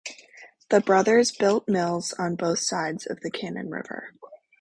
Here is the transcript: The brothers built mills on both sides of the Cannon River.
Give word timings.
The 0.69 0.81
brothers 0.81 1.31
built 1.31 1.67
mills 1.69 2.11
on 2.13 2.33
both 2.35 2.57
sides 2.57 3.05
of 3.05 3.19
the 3.19 3.29
Cannon 3.29 3.69
River. 3.69 4.15